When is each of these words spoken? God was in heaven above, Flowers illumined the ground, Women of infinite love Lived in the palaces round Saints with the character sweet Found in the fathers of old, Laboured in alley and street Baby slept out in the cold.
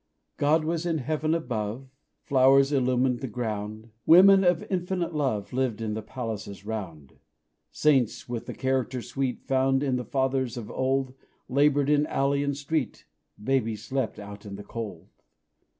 God 0.37 0.65
was 0.65 0.87
in 0.87 0.97
heaven 0.97 1.35
above, 1.35 1.87
Flowers 2.23 2.71
illumined 2.71 3.19
the 3.19 3.27
ground, 3.27 3.91
Women 4.07 4.43
of 4.43 4.65
infinite 4.67 5.13
love 5.13 5.53
Lived 5.53 5.79
in 5.79 5.93
the 5.93 6.01
palaces 6.01 6.65
round 6.65 7.19
Saints 7.69 8.27
with 8.27 8.47
the 8.47 8.55
character 8.55 9.03
sweet 9.03 9.43
Found 9.43 9.83
in 9.83 9.97
the 9.97 10.03
fathers 10.03 10.57
of 10.57 10.71
old, 10.71 11.13
Laboured 11.47 11.87
in 11.91 12.07
alley 12.07 12.43
and 12.43 12.57
street 12.57 13.05
Baby 13.39 13.75
slept 13.75 14.17
out 14.17 14.43
in 14.43 14.55
the 14.55 14.63
cold. 14.63 15.07